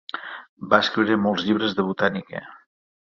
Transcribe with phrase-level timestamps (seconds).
[0.71, 2.43] Va escriure molts llibres de botànica.